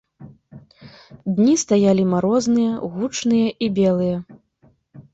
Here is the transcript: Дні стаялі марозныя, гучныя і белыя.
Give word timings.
Дні 1.41 1.53
стаялі 1.65 2.03
марозныя, 2.15 2.73
гучныя 2.97 3.47
і 3.67 3.73
белыя. 3.81 4.17